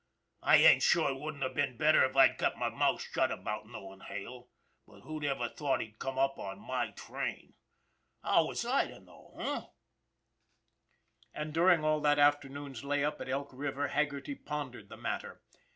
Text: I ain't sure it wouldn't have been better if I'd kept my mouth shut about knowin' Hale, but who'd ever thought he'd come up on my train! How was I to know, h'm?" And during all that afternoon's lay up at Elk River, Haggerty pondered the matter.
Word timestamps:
I 0.41 0.57
ain't 0.57 0.81
sure 0.81 1.11
it 1.11 1.19
wouldn't 1.19 1.43
have 1.43 1.53
been 1.53 1.77
better 1.77 2.03
if 2.03 2.15
I'd 2.15 2.39
kept 2.39 2.57
my 2.57 2.69
mouth 2.69 3.03
shut 3.03 3.29
about 3.31 3.67
knowin' 3.67 3.99
Hale, 3.99 4.49
but 4.87 5.01
who'd 5.01 5.23
ever 5.23 5.47
thought 5.47 5.79
he'd 5.79 5.99
come 5.99 6.17
up 6.17 6.39
on 6.39 6.57
my 6.57 6.89
train! 6.89 7.53
How 8.23 8.45
was 8.47 8.65
I 8.65 8.87
to 8.87 8.99
know, 8.99 9.35
h'm?" 9.39 9.67
And 11.39 11.53
during 11.53 11.83
all 11.83 11.99
that 12.01 12.17
afternoon's 12.17 12.83
lay 12.83 13.05
up 13.05 13.21
at 13.21 13.29
Elk 13.29 13.49
River, 13.53 13.89
Haggerty 13.89 14.33
pondered 14.33 14.89
the 14.89 14.97
matter. 14.97 15.43